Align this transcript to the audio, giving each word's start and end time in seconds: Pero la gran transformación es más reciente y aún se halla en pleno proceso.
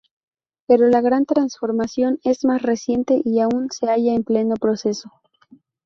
Pero 0.65 0.87
la 0.89 0.99
gran 1.01 1.27
transformación 1.27 2.17
es 2.23 2.43
más 2.43 2.63
reciente 2.63 3.21
y 3.23 3.39
aún 3.39 3.69
se 3.69 3.85
halla 3.87 4.15
en 4.15 4.23
pleno 4.23 4.55
proceso. 4.55 5.11